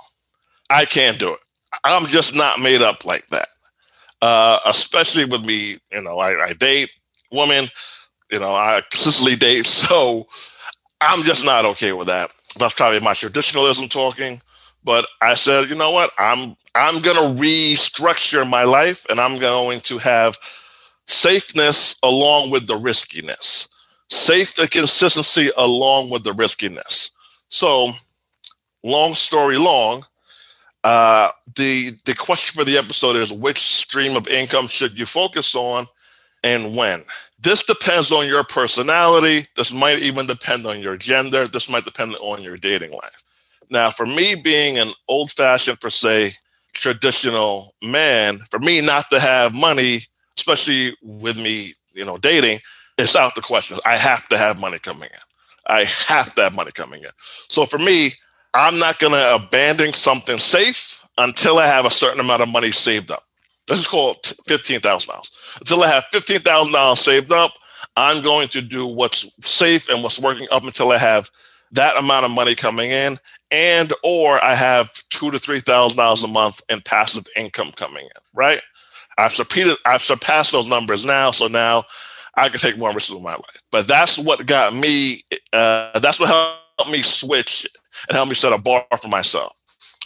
I 0.70 0.84
can't 0.84 1.18
do 1.18 1.32
it. 1.32 1.40
I'm 1.84 2.06
just 2.06 2.34
not 2.34 2.60
made 2.60 2.82
up 2.82 3.04
like 3.04 3.26
that. 3.28 3.48
Uh, 4.20 4.58
especially 4.66 5.24
with 5.24 5.44
me, 5.44 5.78
you 5.92 6.02
know, 6.02 6.18
I, 6.18 6.46
I 6.46 6.52
date 6.52 6.90
women, 7.30 7.66
you 8.30 8.38
know, 8.38 8.54
I 8.54 8.82
consistently 8.90 9.36
date. 9.36 9.66
So 9.88 10.26
I'm 11.00 11.22
just 11.24 11.44
not 11.44 11.64
okay 11.64 11.92
with 11.92 12.08
that. 12.08 12.30
That's 12.58 12.74
probably 12.74 13.00
my 13.00 13.12
traditionalism 13.14 13.88
talking. 13.88 14.40
But 14.84 15.06
I 15.20 15.34
said, 15.34 15.68
you 15.68 15.74
know 15.76 15.90
what? 15.90 16.10
I'm 16.18 16.56
I'm 16.74 17.02
to 17.02 17.42
restructure 17.42 18.48
my 18.48 18.64
life 18.64 19.06
and 19.10 19.20
I'm 19.20 19.38
going 19.38 19.80
to 19.82 19.98
have 19.98 20.36
safeness 21.06 21.98
along 22.02 22.50
with 22.50 22.66
the 22.66 22.76
riskiness. 22.76 23.68
Safe 24.10 24.58
and 24.58 24.70
consistency 24.70 25.50
along 25.56 26.10
with 26.10 26.24
the 26.24 26.32
riskiness. 26.32 27.10
So, 27.50 27.90
long 28.82 29.14
story 29.14 29.58
long, 29.58 30.04
uh, 30.84 31.30
the 31.56 31.90
the 32.04 32.14
question 32.14 32.58
for 32.58 32.64
the 32.64 32.78
episode 32.78 33.16
is 33.16 33.32
which 33.32 33.58
stream 33.58 34.16
of 34.16 34.28
income 34.28 34.68
should 34.68 34.98
you 34.98 35.06
focus 35.06 35.54
on 35.54 35.86
and 36.44 36.76
when? 36.76 37.04
This 37.40 37.64
depends 37.64 38.10
on 38.10 38.26
your 38.26 38.44
personality. 38.44 39.46
This 39.56 39.72
might 39.72 40.00
even 40.00 40.26
depend 40.26 40.66
on 40.66 40.80
your 40.80 40.96
gender. 40.96 41.46
This 41.46 41.68
might 41.68 41.84
depend 41.84 42.16
on 42.16 42.42
your 42.42 42.56
dating 42.56 42.92
life. 42.92 43.22
Now, 43.70 43.90
for 43.90 44.06
me 44.06 44.34
being 44.34 44.78
an 44.78 44.92
old 45.08 45.30
fashioned, 45.30 45.80
per 45.80 45.90
se, 45.90 46.32
traditional 46.72 47.74
man, 47.82 48.38
for 48.50 48.58
me 48.58 48.80
not 48.80 49.10
to 49.10 49.20
have 49.20 49.54
money, 49.54 50.00
especially 50.36 50.96
with 51.02 51.36
me, 51.36 51.74
you 51.92 52.04
know, 52.04 52.18
dating, 52.18 52.60
it's 52.96 53.14
out 53.14 53.34
the 53.34 53.42
question. 53.42 53.78
I 53.84 53.96
have 53.96 54.28
to 54.28 54.38
have 54.38 54.60
money 54.60 54.78
coming 54.78 55.10
in. 55.12 55.20
I 55.66 55.84
have 55.84 56.34
to 56.36 56.42
have 56.42 56.54
money 56.54 56.70
coming 56.72 57.02
in. 57.02 57.10
So 57.48 57.66
for 57.66 57.78
me, 57.78 58.12
I'm 58.58 58.80
not 58.80 58.98
going 58.98 59.12
to 59.12 59.36
abandon 59.36 59.92
something 59.92 60.36
safe 60.36 61.04
until 61.16 61.58
I 61.58 61.68
have 61.68 61.84
a 61.84 61.90
certain 61.90 62.18
amount 62.18 62.42
of 62.42 62.48
money 62.48 62.72
saved 62.72 63.12
up. 63.12 63.22
Let's 63.70 63.86
call 63.86 64.12
it 64.12 64.32
$15,000. 64.48 65.30
Until 65.60 65.84
I 65.84 65.86
have 65.86 66.04
$15,000 66.12 66.96
saved 66.96 67.30
up, 67.30 67.52
I'm 67.96 68.20
going 68.20 68.48
to 68.48 68.60
do 68.60 68.84
what's 68.84 69.30
safe 69.46 69.88
and 69.88 70.02
what's 70.02 70.18
working 70.18 70.48
up 70.50 70.64
until 70.64 70.90
I 70.90 70.98
have 70.98 71.30
that 71.70 71.96
amount 71.96 72.24
of 72.24 72.32
money 72.32 72.56
coming 72.56 72.90
in 72.90 73.18
and 73.52 73.92
or 74.02 74.42
I 74.42 74.56
have 74.56 74.90
two 75.08 75.30
to 75.30 75.38
three 75.38 75.60
thousand 75.60 75.96
dollars 75.96 76.24
a 76.24 76.28
month 76.28 76.60
in 76.68 76.80
passive 76.80 77.26
income 77.36 77.70
coming 77.72 78.04
in, 78.04 78.22
right? 78.34 78.60
I've 79.18 79.32
surpassed 79.32 79.78
I've 79.86 80.02
surpassed 80.02 80.52
those 80.52 80.66
numbers 80.66 81.06
now, 81.06 81.30
so 81.30 81.46
now 81.46 81.84
I 82.34 82.48
can 82.48 82.58
take 82.58 82.78
more 82.78 82.92
risks 82.92 83.10
in 83.10 83.22
my 83.22 83.32
life. 83.32 83.62
But 83.70 83.86
that's 83.86 84.18
what 84.18 84.46
got 84.46 84.74
me. 84.74 85.22
Uh, 85.52 85.98
that's 86.00 86.18
what 86.18 86.28
helped 86.28 86.92
me 86.92 87.02
switch 87.02 87.66
and 88.08 88.16
help 88.16 88.28
me 88.28 88.34
set 88.34 88.52
a 88.52 88.58
bar 88.58 88.84
for 89.00 89.08
myself. 89.08 89.52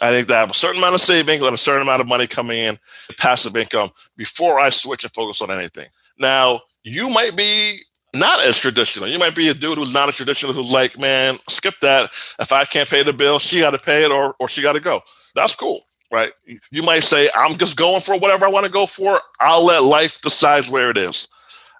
I 0.01 0.11
think 0.11 0.29
that 0.29 0.37
I 0.37 0.41
have 0.41 0.51
a 0.51 0.55
certain 0.55 0.79
amount 0.79 0.95
of 0.95 1.01
savings 1.01 1.43
and 1.43 1.55
a 1.55 1.59
certain 1.59 1.83
amount 1.83 2.01
of 2.01 2.09
money 2.09 2.27
coming 2.27 2.59
in, 2.59 2.79
passive 3.19 3.57
income, 3.57 3.91
before 4.17 4.59
I 4.59 4.71
switch 4.71 5.05
and 5.05 5.13
focus 5.13 5.41
on 5.43 5.51
anything. 5.51 5.87
Now, 6.19 6.63
you 6.83 7.09
might 7.09 7.37
be 7.37 7.79
not 8.15 8.41
as 8.41 8.59
traditional. 8.59 9.09
You 9.09 9.19
might 9.19 9.35
be 9.35 9.49
a 9.49 9.55
dude 9.55 9.79
who's 9.79 9.95
not 9.95 10.09
a 10.09 10.13
traditional 10.13 10.53
who's 10.53 10.71
like, 10.71 10.99
man, 10.99 11.39
skip 11.49 11.75
that. 11.81 12.11
If 12.39 12.53
I 12.53 12.65
can't 12.65 12.89
pay 12.89 13.03
the 13.03 13.13
bill, 13.13 13.39
she 13.39 13.61
got 13.61 13.71
to 13.71 13.79
pay 13.79 14.05
it 14.05 14.11
or, 14.11 14.35
or 14.39 14.49
she 14.49 14.63
got 14.63 14.75
to 14.75 14.81
go. 14.81 15.01
That's 15.35 15.55
cool, 15.55 15.81
right? 16.11 16.33
You 16.71 16.83
might 16.83 17.05
say, 17.05 17.31
I'm 17.35 17.57
just 17.57 17.77
going 17.77 18.01
for 18.01 18.19
whatever 18.19 18.45
I 18.45 18.51
want 18.51 18.67
to 18.67 18.73
go 18.73 18.87
for. 18.87 19.19
I'll 19.41 19.65
let 19.65 19.83
life 19.83 20.21
decide 20.21 20.67
where 20.67 20.91
it 20.91 20.97
is. 20.97 21.29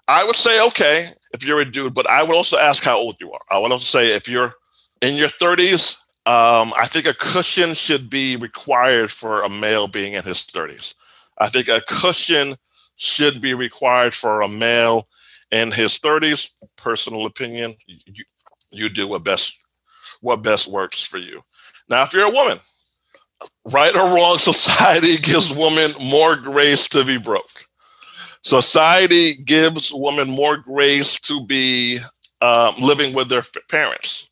I 0.07 0.23
would 0.23 0.35
say 0.35 0.65
okay 0.67 1.07
if 1.33 1.45
you're 1.45 1.61
a 1.61 1.65
dude, 1.69 1.93
but 1.93 2.09
I 2.09 2.23
would 2.23 2.35
also 2.35 2.57
ask 2.57 2.83
how 2.83 2.97
old 2.97 3.15
you 3.19 3.31
are. 3.31 3.41
I 3.51 3.59
would 3.59 3.71
also 3.71 3.85
say 3.85 4.13
if 4.13 4.27
you're 4.27 4.53
in 5.01 5.15
your 5.15 5.29
30s, 5.29 6.02
um, 6.25 6.73
I 6.77 6.87
think 6.87 7.05
a 7.05 7.13
cushion 7.13 7.73
should 7.73 8.09
be 8.09 8.37
required 8.37 9.11
for 9.11 9.43
a 9.43 9.49
male 9.49 9.87
being 9.87 10.13
in 10.13 10.23
his 10.23 10.39
30s. 10.39 10.95
I 11.37 11.47
think 11.47 11.67
a 11.67 11.81
cushion 11.81 12.55
should 12.95 13.41
be 13.41 13.53
required 13.53 14.13
for 14.13 14.41
a 14.41 14.47
male 14.47 15.07
in 15.51 15.71
his 15.71 15.99
30s. 15.99 16.51
Personal 16.77 17.25
opinion, 17.25 17.75
you, 17.87 18.23
you 18.71 18.89
do 18.89 19.07
what 19.07 19.23
best 19.23 19.59
what 20.21 20.41
best 20.41 20.69
works 20.69 21.01
for 21.03 21.17
you. 21.17 21.41
Now, 21.89 22.03
if 22.03 22.13
you're 22.13 22.27
a 22.27 22.31
woman, 22.31 22.57
right 23.73 23.93
or 23.93 24.15
wrong, 24.15 24.37
society 24.37 25.17
gives 25.17 25.53
women 25.53 25.91
more 25.99 26.37
grace 26.37 26.87
to 26.89 27.03
be 27.03 27.17
broke. 27.17 27.65
Society 28.41 29.35
gives 29.35 29.91
women 29.93 30.29
more 30.29 30.57
grace 30.57 31.19
to 31.21 31.45
be 31.45 31.99
um, 32.41 32.75
living 32.79 33.13
with 33.13 33.29
their 33.29 33.43
parents. 33.69 34.29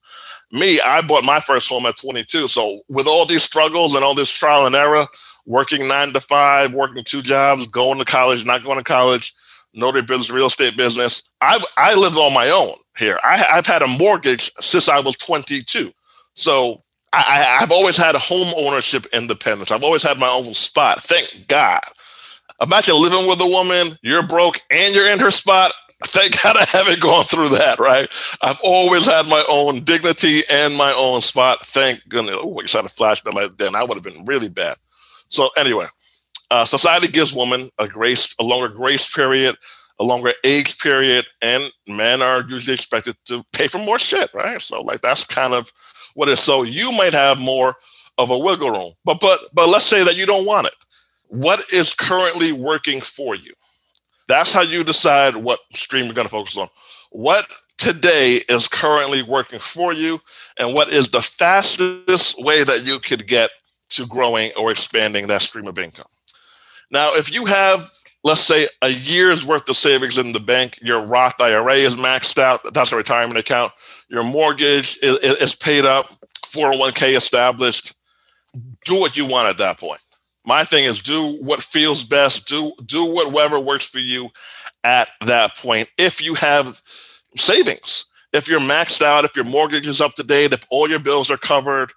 Me, 0.52 0.82
I 0.82 1.02
bought 1.02 1.24
my 1.24 1.40
first 1.40 1.70
home 1.70 1.86
at 1.86 1.98
22. 1.98 2.48
So, 2.48 2.82
with 2.90 3.08
all 3.08 3.26
these 3.26 3.44
struggles 3.44 3.96
and 3.96 4.04
all 4.04 4.16
this 4.16 4.32
trial 4.32 4.66
and 4.66 4.76
error, 4.76 5.06
working 5.46 5.88
nine 5.88 6.14
to 6.14 6.20
five, 6.20 6.74
working 6.74 7.04
two 7.04 7.22
jobs, 7.22 7.68
going 7.68 8.00
to 8.00 8.06
college, 8.06 8.46
not 8.46 8.64
going 8.64 8.78
to 8.78 8.84
college, 8.84 9.34
notary 9.74 10.02
business, 10.02 10.30
real 10.30 10.48
estate 10.48 10.76
business, 10.76 11.24
I, 11.40 11.64
I 11.78 11.96
live 11.96 12.18
on 12.18 12.34
my 12.34 12.50
own 12.50 12.76
here. 12.98 13.20
I, 13.24 13.46
I've 13.54 13.66
had 13.66 13.82
a 13.82 13.88
mortgage 13.88 14.52
since 14.60 14.90
I 14.90 15.00
was 15.00 15.18
22. 15.18 15.92
So, 16.34 16.84
I, 17.14 17.58
have 17.60 17.72
always 17.72 17.98
had 17.98 18.16
home 18.16 18.54
ownership 18.58 19.06
independence. 19.12 19.72
I've 19.72 19.84
always 19.84 20.04
had 20.04 20.18
my 20.18 20.30
own 20.30 20.54
spot. 20.54 21.00
Thank 21.00 21.48
God. 21.48 21.82
Imagine 22.62 23.02
living 23.02 23.28
with 23.28 23.42
a 23.42 23.48
woman, 23.48 23.98
you're 24.02 24.26
broke 24.26 24.60
and 24.70 24.94
you're 24.94 25.10
in 25.10 25.20
her 25.20 25.32
spot. 25.32 25.72
Thank 26.06 26.42
God 26.44 26.58
I 26.58 26.66
haven't 26.66 27.02
gone 27.02 27.26
through 27.26 27.50
that, 27.50 27.80
right? 27.80 28.10
I've 28.42 28.60
always 28.64 29.06
had 29.08 29.28
my 29.28 29.44
own 29.50 29.84
dignity 29.84 30.42
and 30.50 30.76
my 30.76 30.94
own 30.94 31.22
spot. 31.22 31.62
Thank 31.62 32.08
goodness. 32.10 32.38
Oh, 32.40 32.60
I 32.60 32.64
just 32.64 32.76
had 32.76 32.86
a 32.86 32.90
flashback 32.90 33.34
like 33.34 33.58
then. 33.58 33.76
I 33.76 33.84
would 33.84 33.96
have 33.96 34.04
been 34.04 34.26
really 34.26 34.50
bad. 34.50 34.76
So 35.30 35.50
anyway, 35.58 35.88
uh, 36.52 36.66
society 36.66 37.08
gives 37.08 37.36
women 37.36 37.72
a 37.80 37.88
grace, 37.88 38.36
a 38.40 38.44
longer 38.44 38.70
grace 38.70 39.14
period, 39.14 39.58
a 40.00 40.04
longer 40.04 40.34
age 40.44 40.80
period, 40.80 41.26
and 41.42 41.72
men 41.88 42.22
are 42.22 42.44
usually 42.50 42.74
expected 42.76 43.16
to 43.26 43.44
pay 43.54 43.68
for 43.68 43.80
more 43.80 44.00
shit, 44.00 44.34
right? 44.34 44.62
So 44.62 44.82
like 44.82 45.02
that's 45.02 45.26
kind 45.26 45.54
of 45.54 45.72
what 46.16 46.30
it 46.30 46.34
is. 46.34 46.40
So 46.42 46.64
you 46.64 46.92
might 46.94 47.14
have 47.14 47.40
more 47.40 47.76
of 48.18 48.32
a 48.32 48.38
wiggle 48.38 48.72
room, 48.72 48.94
but 49.06 49.20
but 49.22 49.40
but 49.54 49.70
let's 49.70 49.86
say 49.86 50.04
that 50.04 50.18
you 50.18 50.26
don't 50.26 50.46
want 50.46 50.68
it 50.68 50.74
what 51.30 51.62
is 51.74 51.94
currently 51.94 52.52
working 52.52 53.02
for 53.02 53.36
you. 53.36 53.54
That's 54.32 54.54
how 54.54 54.62
you 54.62 54.86
decide 54.86 55.36
what 55.36 55.60
stream 55.74 56.06
you're 56.06 56.14
going 56.14 56.26
to 56.26 56.32
focus 56.32 56.56
on. 56.56 56.70
What 57.12 57.46
today 57.78 58.40
is 58.48 58.70
currently 58.70 59.24
working 59.24 59.60
for 59.60 59.92
you, 59.92 60.22
and 60.58 60.74
what 60.74 60.88
is 60.88 61.10
the 61.10 61.22
fastest 61.22 62.42
way 62.42 62.64
that 62.64 62.86
you 62.86 63.00
could 63.00 63.28
get 63.28 63.50
to 63.90 64.08
growing 64.08 64.52
or 64.56 64.72
expanding 64.72 65.28
that 65.28 65.42
stream 65.42 65.68
of 65.68 65.78
income. 65.78 66.06
Now, 66.90 67.14
if 67.14 67.30
you 67.30 67.44
have, 67.44 67.90
let's 68.24 68.40
say, 68.40 68.70
a 68.82 68.88
year's 68.88 69.46
worth 69.46 69.68
of 69.68 69.76
savings 69.76 70.18
in 70.18 70.32
the 70.32 70.40
bank, 70.40 70.80
your 70.82 71.06
Roth 71.06 71.42
IRA 71.42 71.76
is 71.76 71.98
maxed 71.98 72.38
out, 72.38 72.74
that's 72.74 72.94
a 72.94 72.96
retirement 72.96 73.38
account, 73.38 73.74
your 74.08 74.24
mortgage 74.24 74.98
is, 75.04 75.18
is 75.18 75.56
paid 75.56 75.84
up, 75.84 76.06
401k 76.46 77.18
established, 77.18 77.96
do 78.86 78.98
what 78.98 79.18
you 79.18 79.28
want 79.28 79.50
at 79.50 79.58
that 79.58 79.78
point 79.78 80.00
my 80.46 80.64
thing 80.64 80.86
is 80.86 81.02
do 81.02 81.38
what 81.42 81.62
feels 81.62 82.04
best. 82.04 82.48
Do 82.48 82.74
do 82.86 83.06
whatever 83.06 83.60
works 83.60 83.86
for 83.86 84.00
you 84.00 84.30
at 84.84 85.10
that 85.26 85.56
point. 85.56 85.90
If 85.98 86.22
you 86.22 86.36
have 86.36 86.82
savings 87.38 88.06
if 88.34 88.48
you're 88.48 88.60
maxed 88.60 89.02
out 89.02 89.26
if 89.26 89.36
your 89.36 89.46
mortgage 89.46 89.88
is 89.88 90.02
up 90.02 90.14
to 90.16 90.24
date 90.24 90.54
if 90.54 90.66
all 90.70 90.90
your 90.90 91.00
bills 91.00 91.32
are 91.32 91.38
covered 91.38 91.92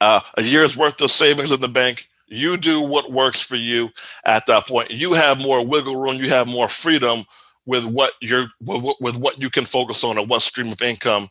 uh, 0.00 0.20
a 0.36 0.42
year's 0.42 0.76
worth 0.76 1.00
of 1.00 1.10
savings 1.10 1.52
in 1.52 1.60
the 1.60 1.68
bank 1.68 2.04
you 2.28 2.56
do 2.56 2.80
what 2.80 3.10
works 3.10 3.40
for 3.40 3.56
you 3.56 3.90
at 4.24 4.46
that 4.46 4.66
point. 4.66 4.90
You 4.90 5.14
have 5.14 5.38
more 5.38 5.66
wiggle 5.66 5.96
room 5.96 6.16
you 6.16 6.28
have 6.30 6.46
more 6.46 6.68
freedom 6.68 7.24
with 7.66 7.84
what 7.84 8.12
you're 8.20 8.46
with, 8.60 8.94
with 9.00 9.16
what 9.16 9.40
you 9.40 9.50
can 9.50 9.64
focus 9.64 10.04
on 10.04 10.18
and 10.18 10.28
what 10.28 10.42
stream 10.42 10.72
of 10.72 10.80
income 10.80 11.28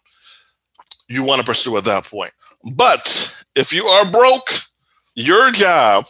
you 1.07 1.23
want 1.23 1.39
to 1.39 1.45
pursue 1.45 1.77
at 1.77 1.85
that 1.85 2.03
point. 2.03 2.33
But 2.73 3.35
if 3.55 3.73
you 3.73 3.85
are 3.85 4.11
broke 4.11 4.49
your 5.15 5.51
job 5.51 6.07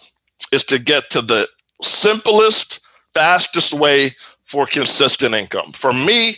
is 0.52 0.64
to 0.66 0.80
get 0.80 1.10
to 1.12 1.22
the 1.22 1.48
simplest, 1.82 2.86
fastest 3.14 3.74
way 3.74 4.16
for 4.44 4.66
consistent 4.66 5.36
income. 5.36 5.72
For 5.74 5.94
me, 5.94 6.36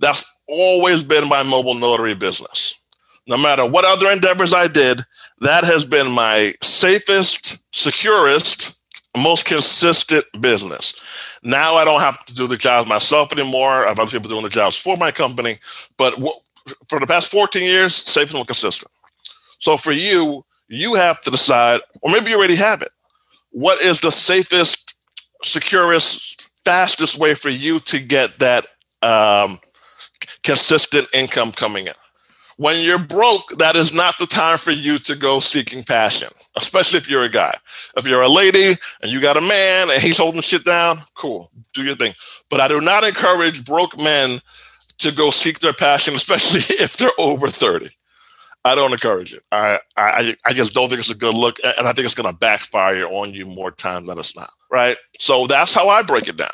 that's 0.00 0.40
always 0.48 1.02
been 1.02 1.28
my 1.28 1.42
mobile 1.42 1.74
notary 1.74 2.14
business. 2.14 2.80
No 3.26 3.38
matter 3.38 3.64
what 3.64 3.84
other 3.84 4.10
endeavors 4.10 4.52
I 4.52 4.68
did, 4.68 5.00
that 5.40 5.64
has 5.64 5.84
been 5.84 6.10
my 6.10 6.52
safest, 6.62 7.74
securest, 7.74 8.82
most 9.16 9.46
consistent 9.46 10.24
business. 10.40 10.94
Now 11.42 11.76
I 11.76 11.84
don't 11.84 12.00
have 12.00 12.24
to 12.26 12.34
do 12.34 12.46
the 12.46 12.56
jobs 12.56 12.88
myself 12.88 13.32
anymore. 13.32 13.84
I 13.84 13.88
have 13.88 13.98
other 13.98 14.10
people 14.10 14.28
doing 14.28 14.42
the 14.42 14.48
jobs 14.48 14.76
for 14.76 14.96
my 14.96 15.10
company. 15.10 15.58
But 15.96 16.14
for 16.88 17.00
the 17.00 17.06
past 17.06 17.30
14 17.30 17.62
years, 17.62 17.94
safe 17.94 18.34
and 18.34 18.46
consistent. 18.46 18.90
So 19.58 19.76
for 19.76 19.92
you, 19.92 20.44
you 20.68 20.94
have 20.94 21.20
to 21.22 21.30
decide, 21.30 21.80
or 22.02 22.10
maybe 22.10 22.30
you 22.30 22.36
already 22.36 22.56
have 22.56 22.82
it 22.82 22.90
what 23.54 23.80
is 23.80 24.00
the 24.00 24.10
safest, 24.10 25.06
securest, 25.44 26.50
fastest 26.64 27.18
way 27.18 27.34
for 27.34 27.50
you 27.50 27.78
to 27.78 28.00
get 28.00 28.40
that 28.40 28.66
um, 29.00 29.60
consistent 30.42 31.08
income 31.14 31.52
coming 31.52 31.86
in? 31.86 31.94
When 32.56 32.84
you're 32.84 32.98
broke, 32.98 33.56
that 33.58 33.76
is 33.76 33.94
not 33.94 34.18
the 34.18 34.26
time 34.26 34.58
for 34.58 34.72
you 34.72 34.98
to 34.98 35.14
go 35.16 35.38
seeking 35.38 35.84
passion, 35.84 36.28
especially 36.56 36.98
if 36.98 37.08
you're 37.08 37.22
a 37.22 37.28
guy. 37.28 37.56
If 37.96 38.08
you're 38.08 38.22
a 38.22 38.28
lady 38.28 38.74
and 39.02 39.12
you 39.12 39.20
got 39.20 39.36
a 39.36 39.40
man 39.40 39.88
and 39.88 40.02
he's 40.02 40.18
holding 40.18 40.40
shit 40.40 40.64
down, 40.64 41.02
cool, 41.14 41.48
do 41.74 41.84
your 41.84 41.94
thing. 41.94 42.14
But 42.50 42.60
I 42.60 42.66
do 42.66 42.80
not 42.80 43.04
encourage 43.04 43.64
broke 43.64 43.96
men 43.96 44.40
to 44.98 45.12
go 45.12 45.30
seek 45.30 45.60
their 45.60 45.72
passion, 45.72 46.14
especially 46.16 46.60
if 46.82 46.96
they're 46.96 47.10
over 47.18 47.46
30. 47.48 47.88
I 48.64 48.74
don't 48.74 48.92
encourage 48.92 49.34
it. 49.34 49.42
I, 49.52 49.78
I 49.96 50.34
I 50.46 50.52
just 50.54 50.72
don't 50.72 50.88
think 50.88 50.98
it's 51.00 51.10
a 51.10 51.14
good 51.14 51.34
look, 51.34 51.58
and 51.62 51.86
I 51.86 51.92
think 51.92 52.06
it's 52.06 52.14
going 52.14 52.32
to 52.32 52.38
backfire 52.38 53.06
on 53.06 53.34
you 53.34 53.46
more 53.46 53.70
times 53.70 54.08
than 54.08 54.18
it's 54.18 54.34
not. 54.36 54.48
Right. 54.70 54.96
So 55.18 55.46
that's 55.46 55.74
how 55.74 55.88
I 55.90 56.02
break 56.02 56.28
it 56.28 56.38
down. 56.38 56.48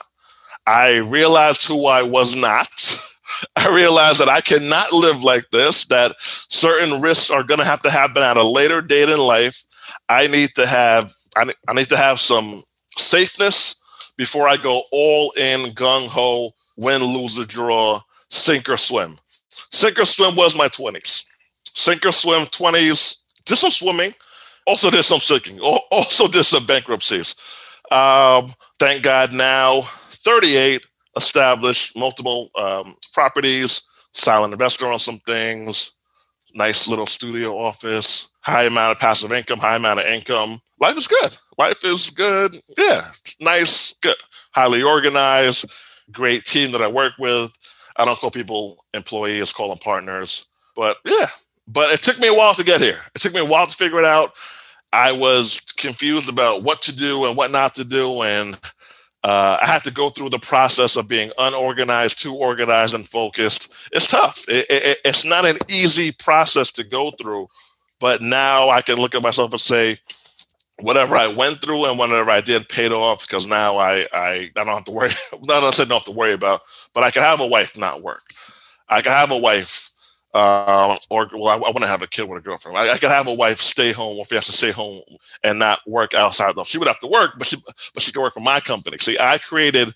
I 0.66 0.96
realized 0.96 1.66
who 1.66 1.86
I 1.86 2.02
was 2.02 2.36
not. 2.36 2.68
I 3.56 3.74
realized 3.74 4.20
that 4.20 4.28
I 4.28 4.40
cannot 4.40 4.92
live 4.92 5.22
like 5.22 5.44
this. 5.52 5.86
That 5.86 6.16
certain 6.20 7.00
risks 7.00 7.30
are 7.30 7.44
going 7.44 7.60
to 7.60 7.64
have 7.64 7.82
to 7.82 7.90
happen 7.90 8.22
at 8.22 8.36
a 8.36 8.42
later 8.42 8.82
date 8.82 9.08
in 9.08 9.18
life. 9.18 9.64
I 10.08 10.26
need 10.26 10.50
to 10.56 10.66
have 10.66 11.12
I, 11.36 11.52
I 11.68 11.74
need 11.74 11.88
to 11.90 11.96
have 11.96 12.18
some 12.18 12.64
safeness 12.88 13.76
before 14.16 14.48
I 14.48 14.56
go 14.56 14.82
all 14.90 15.30
in 15.36 15.70
gung 15.74 16.08
ho, 16.08 16.50
win, 16.76 17.04
lose, 17.04 17.38
or 17.38 17.44
draw, 17.44 18.00
sink 18.30 18.68
or 18.68 18.76
swim. 18.76 19.18
Sink 19.70 20.00
or 20.00 20.04
swim 20.04 20.34
was 20.34 20.56
my 20.56 20.66
twenties 20.66 21.24
sink 21.74 22.04
or 22.06 22.12
swim 22.12 22.46
20s, 22.46 23.22
did 23.44 23.56
some 23.56 23.70
swimming, 23.70 24.14
also 24.66 24.90
did 24.90 25.04
some 25.04 25.20
sinking, 25.20 25.60
also 25.60 26.28
did 26.28 26.44
some 26.44 26.66
bankruptcies. 26.66 27.34
Um, 27.90 28.54
thank 28.78 29.02
God 29.02 29.32
now 29.32 29.82
38 29.82 30.82
established 31.16 31.96
multiple 31.96 32.50
um, 32.56 32.96
properties, 33.12 33.82
silent 34.14 34.52
investor 34.52 34.86
on 34.86 34.98
some 34.98 35.18
things, 35.20 35.98
nice 36.54 36.88
little 36.88 37.06
studio 37.06 37.58
office, 37.58 38.28
high 38.40 38.64
amount 38.64 38.92
of 38.92 39.00
passive 39.00 39.32
income, 39.32 39.58
high 39.58 39.76
amount 39.76 40.00
of 40.00 40.06
income. 40.06 40.60
Life 40.80 40.96
is 40.96 41.08
good. 41.08 41.36
Life 41.58 41.84
is 41.84 42.10
good. 42.10 42.60
Yeah, 42.78 43.02
nice, 43.40 43.94
good, 44.00 44.16
highly 44.52 44.82
organized, 44.82 45.70
great 46.10 46.44
team 46.44 46.72
that 46.72 46.82
I 46.82 46.88
work 46.88 47.12
with. 47.18 47.52
I 47.96 48.04
don't 48.04 48.18
call 48.18 48.30
people 48.30 48.84
employees, 48.94 49.52
call 49.52 49.68
them 49.68 49.78
partners. 49.78 50.46
But 50.74 50.96
yeah, 51.04 51.26
but 51.72 51.92
it 51.92 52.02
took 52.02 52.18
me 52.18 52.28
a 52.28 52.34
while 52.34 52.54
to 52.54 52.64
get 52.64 52.80
here. 52.80 52.98
It 53.14 53.20
took 53.20 53.34
me 53.34 53.40
a 53.40 53.44
while 53.44 53.66
to 53.66 53.76
figure 53.76 53.98
it 53.98 54.04
out. 54.04 54.32
I 54.92 55.12
was 55.12 55.60
confused 55.76 56.28
about 56.28 56.62
what 56.64 56.82
to 56.82 56.96
do 56.96 57.26
and 57.26 57.36
what 57.36 57.52
not 57.52 57.76
to 57.76 57.84
do. 57.84 58.22
And 58.22 58.54
uh, 59.22 59.58
I 59.62 59.66
had 59.66 59.84
to 59.84 59.92
go 59.92 60.10
through 60.10 60.30
the 60.30 60.38
process 60.38 60.96
of 60.96 61.06
being 61.06 61.30
unorganized, 61.38 62.20
too 62.20 62.34
organized, 62.34 62.94
and 62.94 63.06
focused. 63.06 63.88
It's 63.92 64.08
tough. 64.08 64.44
It, 64.48 64.66
it, 64.68 64.98
it's 65.04 65.24
not 65.24 65.44
an 65.44 65.58
easy 65.68 66.10
process 66.10 66.72
to 66.72 66.84
go 66.84 67.12
through. 67.12 67.46
But 68.00 68.22
now 68.22 68.70
I 68.70 68.82
can 68.82 68.96
look 68.96 69.14
at 69.14 69.22
myself 69.22 69.52
and 69.52 69.60
say, 69.60 69.98
whatever 70.80 71.14
I 71.14 71.26
went 71.28 71.60
through 71.60 71.84
and 71.84 71.98
whatever 71.98 72.30
I 72.30 72.40
did 72.40 72.68
paid 72.68 72.90
off 72.90 73.26
because 73.26 73.46
now 73.46 73.76
I, 73.76 74.06
I, 74.12 74.50
I 74.56 74.64
don't 74.64 74.68
have 74.68 74.84
to 74.84 74.92
worry. 74.92 75.10
Not 75.44 75.62
I 75.62 75.70
said 75.70 75.88
don't 75.88 75.98
have 75.98 76.04
to 76.06 76.18
worry 76.18 76.32
about, 76.32 76.62
but 76.94 77.04
I 77.04 77.10
can 77.10 77.22
have 77.22 77.40
a 77.40 77.46
wife 77.46 77.76
not 77.76 78.02
work. 78.02 78.22
I 78.88 79.02
can 79.02 79.12
have 79.12 79.30
a 79.30 79.38
wife 79.38 79.89
um, 80.32 80.96
or 81.10 81.28
well, 81.34 81.48
I, 81.48 81.54
I 81.54 81.70
want 81.70 81.80
to 81.80 81.88
have 81.88 82.02
a 82.02 82.06
kid 82.06 82.28
with 82.28 82.38
a 82.38 82.42
girlfriend. 82.42 82.78
I, 82.78 82.92
I 82.92 82.98
could 82.98 83.10
have 83.10 83.26
a 83.26 83.34
wife 83.34 83.58
stay 83.58 83.90
home 83.92 84.18
if 84.18 84.28
she 84.28 84.36
has 84.36 84.46
to 84.46 84.52
stay 84.52 84.70
home 84.70 85.02
and 85.42 85.58
not 85.58 85.80
work 85.86 86.14
outside. 86.14 86.54
Though 86.54 86.64
she 86.64 86.78
would 86.78 86.88
have 86.88 87.00
to 87.00 87.08
work, 87.08 87.32
but 87.36 87.46
she 87.46 87.56
but 87.94 88.02
she 88.02 88.12
could 88.12 88.22
work 88.22 88.34
for 88.34 88.40
my 88.40 88.60
company. 88.60 88.98
See, 88.98 89.18
I 89.18 89.38
created 89.38 89.92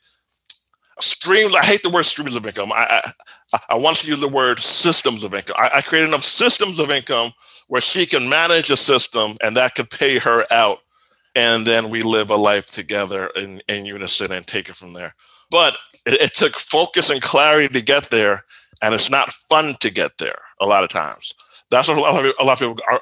streams. 1.01 1.55
I 1.55 1.65
hate 1.65 1.83
the 1.83 1.91
word 1.91 2.05
streams 2.05 2.35
of 2.35 2.47
income. 2.47 2.73
I 2.73 3.13
I, 3.53 3.59
I 3.71 3.75
want 3.77 3.99
to 3.99 4.09
use 4.09 4.21
the 4.21 4.29
word 4.29 4.59
systems 4.59 5.23
of 5.23 5.35
income. 5.35 5.57
I, 5.59 5.71
I 5.75 5.81
created 5.83 6.09
enough 6.09 6.25
systems 6.25 6.81
of 6.81 6.91
income 6.91 7.33
where 7.69 7.81
she 7.81 8.05
can 8.05 8.29
manage 8.29 8.71
a 8.71 8.77
system 8.77 9.37
and 9.43 9.57
that 9.57 9.75
could 9.75 9.91
pay 9.91 10.19
her 10.19 10.53
out, 10.53 10.79
and 11.35 11.67
then 11.67 11.91
we 11.91 12.03
live 12.03 12.31
a 12.31 12.37
life 12.37 12.67
together 12.67 13.29
in, 13.37 13.63
in 13.69 13.87
unison 13.87 14.33
and 14.33 14.47
take 14.47 14.69
it 14.69 14.77
from 14.77 14.93
there. 14.93 15.15
But 15.51 15.77
it, 16.07 16.21
it 16.21 16.35
took 16.35 16.57
focus 16.57 17.11
and 17.11 17.23
clarity 17.23 17.73
to 17.73 17.81
get 17.81 18.11
there, 18.11 18.45
and 18.83 18.95
it's 18.95 19.11
not 19.11 19.31
fun 19.31 19.75
to 19.81 19.91
get 19.91 20.13
there 20.19 20.39
a 20.61 20.67
lot 20.67 20.85
of 20.85 20.91
times. 20.91 21.33
That's 21.71 21.89
what 21.89 21.99
a 21.99 22.01
lot 22.01 22.25
of, 22.25 22.35
a 22.39 22.45
lot 22.45 22.53
of 22.55 22.59
people 22.59 22.85
are 22.91 23.01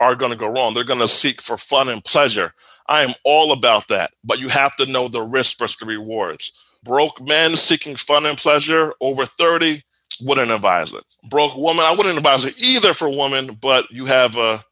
are 0.00 0.14
going 0.14 0.30
to 0.30 0.38
go 0.38 0.46
wrong. 0.46 0.74
They're 0.74 0.84
going 0.84 1.00
to 1.00 1.08
seek 1.08 1.42
for 1.42 1.56
fun 1.56 1.88
and 1.88 2.04
pleasure. 2.04 2.52
I 2.88 3.02
am 3.02 3.14
all 3.24 3.52
about 3.52 3.88
that, 3.88 4.12
but 4.24 4.38
you 4.38 4.48
have 4.48 4.76
to 4.76 4.86
know 4.86 5.08
the 5.08 5.22
risk 5.22 5.58
versus 5.58 5.76
the 5.76 5.86
rewards. 5.86 6.52
Broke 6.84 7.20
men 7.20 7.56
seeking 7.56 7.96
fun 7.96 8.24
and 8.24 8.38
pleasure 8.38 8.94
over 9.00 9.26
30 9.26 9.82
wouldn't 10.22 10.50
advise 10.50 10.92
it. 10.92 11.04
Broke 11.28 11.56
woman, 11.56 11.84
I 11.84 11.94
wouldn't 11.94 12.16
advise 12.16 12.44
it 12.44 12.58
either 12.58 12.94
for 12.94 13.08
women, 13.08 13.58
but 13.60 13.90
you 13.90 14.06
have 14.06 14.36
a 14.36 14.64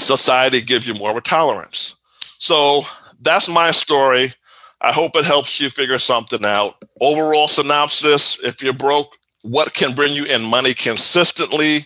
society 0.00 0.60
gives 0.60 0.86
you 0.86 0.94
more 0.94 1.10
of 1.10 1.16
a 1.16 1.20
tolerance. 1.20 1.98
So 2.38 2.82
that's 3.20 3.48
my 3.48 3.70
story. 3.70 4.34
I 4.80 4.92
hope 4.92 5.16
it 5.16 5.24
helps 5.24 5.60
you 5.60 5.70
figure 5.70 5.98
something 5.98 6.44
out. 6.44 6.82
Overall 7.00 7.48
synopsis 7.48 8.42
if 8.42 8.62
you're 8.62 8.72
broke, 8.72 9.14
what 9.44 9.74
can 9.74 9.94
bring 9.94 10.14
you 10.14 10.24
in 10.24 10.42
money 10.42 10.72
consistently 10.72 11.80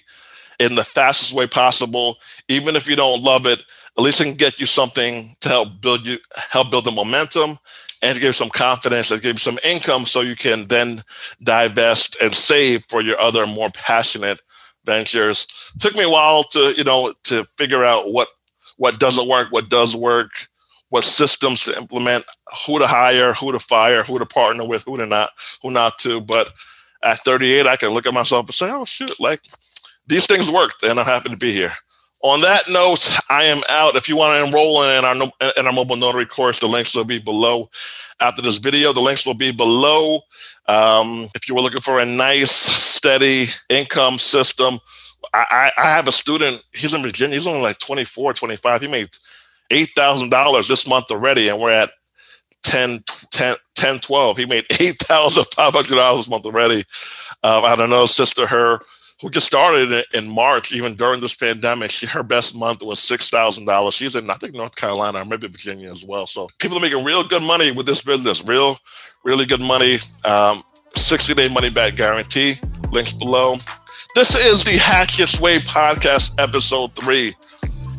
in 0.60 0.76
the 0.76 0.84
fastest 0.84 1.32
way 1.32 1.46
possible, 1.46 2.16
even 2.48 2.76
if 2.76 2.88
you 2.88 2.96
don't 2.96 3.22
love 3.22 3.46
it, 3.46 3.60
at 3.98 4.04
least 4.04 4.20
it 4.20 4.24
can 4.24 4.34
get 4.34 4.60
you 4.60 4.66
something 4.66 5.36
to 5.40 5.48
help 5.48 5.80
build 5.80 6.06
you 6.06 6.18
help 6.50 6.70
build 6.70 6.84
the 6.84 6.92
momentum 6.92 7.58
and 8.00 8.14
to 8.14 8.20
give 8.20 8.28
you 8.28 8.32
some 8.32 8.48
confidence 8.48 9.10
and 9.10 9.20
give 9.22 9.34
you 9.34 9.40
some 9.40 9.58
income 9.64 10.04
so 10.04 10.20
you 10.20 10.36
can 10.36 10.66
then 10.68 11.02
divest 11.42 12.16
and 12.22 12.32
save 12.32 12.84
for 12.84 13.00
your 13.02 13.20
other 13.20 13.44
more 13.44 13.70
passionate 13.70 14.40
ventures. 14.84 15.72
Took 15.80 15.96
me 15.96 16.04
a 16.04 16.08
while 16.08 16.44
to, 16.44 16.74
you 16.76 16.84
know, 16.84 17.12
to 17.24 17.44
figure 17.58 17.84
out 17.84 18.12
what 18.12 18.28
what 18.76 19.00
doesn't 19.00 19.28
work, 19.28 19.48
what 19.50 19.68
does 19.68 19.96
work, 19.96 20.30
what 20.90 21.02
systems 21.02 21.64
to 21.64 21.76
implement, 21.76 22.24
who 22.66 22.78
to 22.78 22.86
hire, 22.86 23.32
who 23.32 23.50
to 23.50 23.58
fire, 23.58 24.04
who 24.04 24.20
to 24.20 24.26
partner 24.26 24.64
with, 24.64 24.84
who 24.84 24.96
to 24.96 25.06
not, 25.06 25.30
who 25.60 25.72
not 25.72 25.98
to. 25.98 26.20
But 26.20 26.52
at 27.02 27.18
38, 27.18 27.66
I 27.66 27.76
can 27.76 27.90
look 27.90 28.06
at 28.06 28.14
myself 28.14 28.46
and 28.46 28.54
say, 28.54 28.70
oh 28.70 28.84
shit, 28.84 29.18
like 29.20 29.40
these 30.06 30.26
things 30.26 30.50
worked 30.50 30.82
and 30.82 30.98
I'm 30.98 31.06
happy 31.06 31.28
to 31.28 31.36
be 31.36 31.52
here. 31.52 31.72
On 32.22 32.40
that 32.40 32.64
note, 32.68 33.14
I 33.30 33.44
am 33.44 33.62
out. 33.70 33.94
If 33.94 34.08
you 34.08 34.16
want 34.16 34.36
to 34.36 34.44
enroll 34.44 34.82
in 34.82 35.04
our 35.04 35.14
in 35.56 35.66
our 35.66 35.72
mobile 35.72 35.94
notary 35.94 36.26
course, 36.26 36.58
the 36.58 36.66
links 36.66 36.92
will 36.92 37.04
be 37.04 37.20
below. 37.20 37.70
After 38.20 38.42
this 38.42 38.56
video, 38.56 38.92
the 38.92 39.00
links 39.00 39.24
will 39.24 39.34
be 39.34 39.52
below. 39.52 40.22
Um, 40.66 41.28
if 41.36 41.48
you 41.48 41.54
were 41.54 41.60
looking 41.60 41.80
for 41.80 42.00
a 42.00 42.04
nice, 42.04 42.50
steady 42.50 43.46
income 43.68 44.18
system, 44.18 44.80
I, 45.32 45.70
I, 45.76 45.90
have 45.90 46.08
a 46.08 46.12
student. 46.12 46.62
He's 46.72 46.92
in 46.92 47.02
Virginia. 47.02 47.36
He's 47.36 47.46
only 47.46 47.62
like 47.62 47.78
24, 47.78 48.34
25. 48.34 48.80
He 48.80 48.88
made 48.88 49.10
eight 49.70 49.90
thousand 49.94 50.30
dollars 50.30 50.66
this 50.66 50.88
month 50.88 51.12
already, 51.12 51.48
and 51.48 51.60
we're 51.60 51.70
at 51.70 51.90
10, 52.64 53.04
10, 53.30 53.56
10 53.78 54.00
12. 54.00 54.36
He 54.36 54.46
made 54.46 54.66
eight 54.80 54.98
thousand 54.98 55.44
five 55.54 55.72
hundred 55.72 55.96
dollars 55.96 56.26
a 56.26 56.30
month 56.30 56.46
already. 56.46 56.84
Uh, 57.42 57.62
I 57.64 57.70
had 57.70 57.80
another 57.80 58.08
sister, 58.08 58.46
her 58.46 58.80
who 59.20 59.30
just 59.30 59.46
started 59.46 60.04
in 60.14 60.28
March, 60.28 60.72
even 60.72 60.94
during 60.94 61.20
this 61.20 61.34
pandemic. 61.34 61.90
She, 61.90 62.06
her 62.06 62.22
best 62.22 62.56
month 62.56 62.82
was 62.82 63.00
six 63.00 63.30
thousand 63.30 63.66
dollars. 63.66 63.94
She's 63.94 64.16
in, 64.16 64.30
I 64.30 64.34
think, 64.34 64.54
North 64.54 64.76
Carolina 64.76 65.22
or 65.22 65.24
maybe 65.24 65.48
Virginia 65.48 65.90
as 65.90 66.04
well. 66.04 66.26
So 66.26 66.48
people 66.58 66.76
are 66.78 66.80
making 66.80 67.04
real 67.04 67.24
good 67.24 67.42
money 67.42 67.70
with 67.72 67.86
this 67.86 68.02
business. 68.02 68.46
Real, 68.46 68.78
really 69.24 69.46
good 69.46 69.60
money. 69.60 69.98
Um, 70.24 70.62
60 70.94 71.34
day 71.34 71.48
money 71.48 71.70
back 71.70 71.96
guarantee. 71.96 72.54
Links 72.90 73.12
below. 73.12 73.56
This 74.14 74.34
is 74.34 74.64
the 74.64 74.78
Hatchett's 74.78 75.40
Way 75.40 75.60
podcast, 75.60 76.40
episode 76.42 76.94
three. 76.96 77.34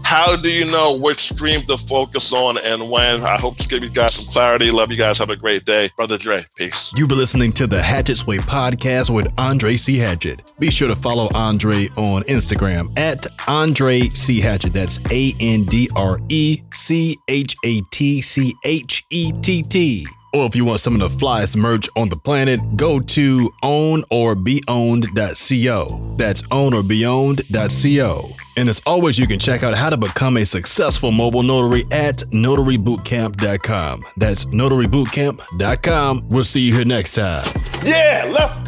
How 0.09 0.35
do 0.35 0.49
you 0.49 0.65
know 0.65 0.97
which 0.97 1.19
stream 1.19 1.61
to 1.67 1.77
focus 1.77 2.33
on 2.33 2.57
and 2.57 2.89
when? 2.89 3.21
I 3.21 3.37
hope 3.37 3.57
to 3.57 3.67
give 3.67 3.83
you 3.83 3.91
guys 3.91 4.15
some 4.15 4.25
clarity. 4.25 4.71
Love 4.71 4.89
you 4.89 4.97
guys. 4.97 5.19
Have 5.19 5.29
a 5.29 5.35
great 5.35 5.65
day. 5.65 5.91
Brother 5.95 6.17
Dre, 6.17 6.43
peace. 6.55 6.91
You've 6.95 7.09
been 7.09 7.19
listening 7.19 7.51
to 7.53 7.67
the 7.67 7.79
Hatchett's 7.79 8.25
Way 8.25 8.39
podcast 8.39 9.13
with 9.13 9.31
Andre 9.37 9.77
C. 9.77 9.99
Hatchett. 9.99 10.51
Be 10.57 10.71
sure 10.71 10.87
to 10.87 10.95
follow 10.95 11.29
Andre 11.35 11.89
on 11.95 12.23
Instagram 12.23 12.97
at 12.97 13.27
Andre 13.47 14.09
C. 14.15 14.39
Hatchett. 14.39 14.73
That's 14.73 14.99
A 15.11 15.35
N 15.39 15.65
D 15.65 15.87
R 15.95 16.19
E 16.29 16.59
C 16.73 17.15
H 17.27 17.55
A 17.63 17.79
T 17.91 18.19
C 18.19 18.55
H 18.65 19.05
E 19.11 19.31
T 19.43 19.61
T. 19.61 20.07
Or 20.33 20.45
if 20.45 20.55
you 20.55 20.65
want 20.65 20.81
some 20.81 20.93
of 20.93 20.99
the 20.99 21.09
flyest 21.09 21.55
merch 21.55 21.89
on 21.95 22.09
the 22.09 22.15
planet, 22.15 22.59
go 22.75 22.99
to 22.99 23.49
ownorbeowned.co. 23.63 26.15
That's 26.17 26.41
ownorbeowned.co. 26.43 28.29
And 28.57 28.69
as 28.69 28.81
always, 28.85 29.17
you 29.17 29.25
can 29.27 29.39
check 29.39 29.63
out 29.63 29.75
how 29.75 29.89
to 29.89 29.97
become 29.97 30.37
a 30.37 30.45
successful 30.45 31.11
mobile 31.11 31.43
notary 31.43 31.85
at 31.91 32.17
notarybootcamp.com. 32.17 34.05
That's 34.17 34.45
notarybootcamp.com. 34.45 36.29
We'll 36.29 36.43
see 36.43 36.61
you 36.61 36.73
here 36.73 36.85
next 36.85 37.15
time. 37.15 37.53
Yeah, 37.83 38.29
let's. 38.31 38.59